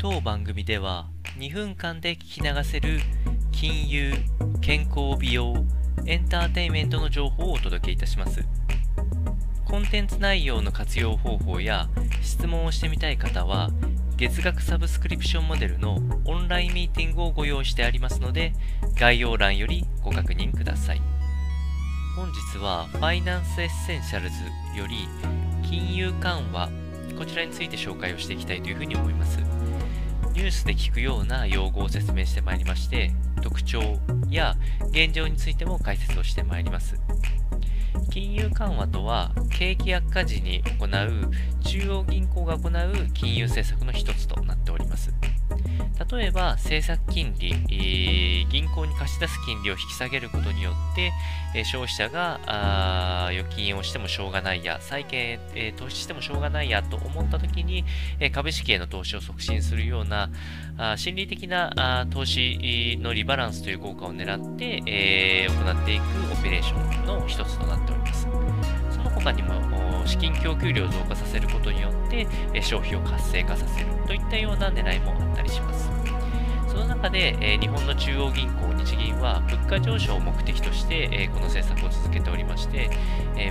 [0.00, 3.00] 当番組では2分間で聞き流せる
[3.52, 4.14] 金融、
[4.62, 5.66] 健康美容、
[6.06, 8.42] エンターテインメントの情報をお届けいたします。
[9.66, 11.86] コンテンツ内容の活用方法や
[12.22, 13.68] 質問をしてみたい方は
[14.16, 18.54] 月額サブスクリプションモデルのオンラインミーティングをご用意してありますので
[18.98, 21.02] 概要欄よりご確認ください。
[22.16, 24.36] 本日は Finance Essentials
[24.78, 25.06] より
[25.62, 26.70] 金融緩和
[27.18, 29.59] こちらについて紹介をしていきたいというふうに思います。
[30.40, 33.12] ニュースで聞くような用語を説明してまいりまして
[33.42, 33.98] 特徴
[34.30, 34.56] や
[34.88, 36.98] 現状についても解説をしてまいります。
[38.10, 41.30] 金融緩和とは景気悪化時に行う
[41.62, 45.12] 中央銀行が行う金融政策の一つとなっております。
[46.10, 51.12] 例えば政策金利、銀行に貸し出す金利を引き下げることによって、
[51.54, 52.40] え、消費者が
[53.40, 57.84] 預金をしてもしょうがないや、債券、えー、投資してもしょうがないやと思ったときに、
[58.32, 60.30] 株式への投資を促進するような
[60.96, 68.26] 心理的な投資のリバランスという効果を狙って、え行っていくオペレーションの一つとなっております。
[68.90, 72.26] その他にも資金供給量を増加させることによって、
[72.62, 75.90] 消費を活性化させるといったような狙いもあったりします。
[76.68, 82.09] その中で、え日本の中央銀行、日銀は物価上昇を目的として、えこの政策を続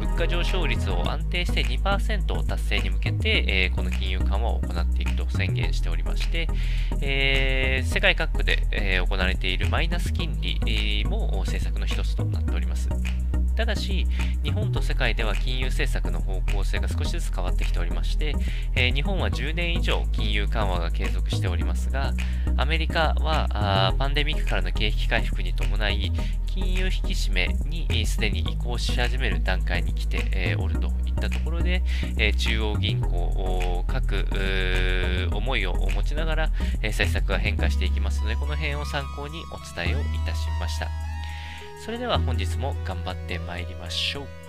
[0.00, 6.48] 物価上昇率を安定して2%を達成に向けて、えこの金融緩和を行っていくと宣言しておりまして、
[7.00, 12.88] え世界各国で、え行われているマイナス金利、も政策の一つとなっております。
[13.56, 14.06] ただし、
[14.42, 18.34] 日本と世界では金融政策の方向性が少しずつ変わってきておりまして、
[18.74, 22.14] えー、日本は10年以上金融緩和が継続しておりますが、
[22.56, 26.12] アメリカはパンデミックからの景気回復に伴い、
[26.54, 31.82] 金融引き締めにすでに移行し始める段階に来て、おるといったところで、
[32.36, 34.26] 中央銀行各
[35.32, 36.50] 思いを持ちながら、
[36.82, 40.88] 政策が変化していきますので、この辺を参考にお伝えをいたしました。
[41.84, 44.41] それでは本日も頑張ってまいりましょう。